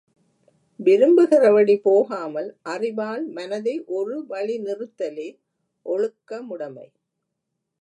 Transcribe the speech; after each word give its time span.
விரும்புகிறபடி 0.79 1.75
போகாமல் 1.77 2.49
அறிவால் 2.61 3.25
மனதை 3.27 3.75
ஒரு 3.97 4.15
வழி 4.27 4.55
நிறுத்தலே 4.59 5.29
ஒழுக்கமுடைமை. 5.85 6.87